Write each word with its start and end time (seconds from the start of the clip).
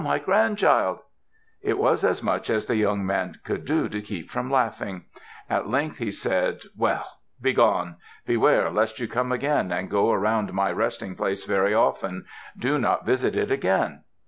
My 0.03 0.17
grandchild!" 0.17 0.97
It 1.61 1.77
was 1.77 2.03
as 2.03 2.23
much 2.23 2.49
as 2.49 2.65
the 2.65 2.75
young 2.75 3.05
man 3.05 3.35
could 3.43 3.65
do 3.65 3.87
to 3.87 4.01
keep 4.01 4.31
from 4.31 4.49
laughing. 4.49 5.03
At 5.47 5.69
length 5.69 5.99
he 5.99 6.09
said, 6.09 6.61
"Well! 6.75 7.05
Begone! 7.39 7.97
Beware 8.25 8.71
lest 8.71 8.99
you 8.99 9.07
come 9.07 9.31
again 9.31 9.71
and 9.71 9.91
go 9.91 10.11
around 10.11 10.53
my 10.53 10.71
resting 10.71 11.13
place 11.15 11.45
very 11.45 11.75
often! 11.75 12.25
Do 12.57 12.79
not 12.79 13.05
visit 13.05 13.35
it 13.35 13.51
again!" 13.51 14.01